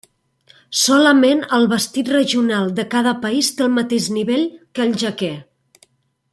[0.83, 5.33] Solament el vestit regional de cada país té el mateix nivell que el jaqué.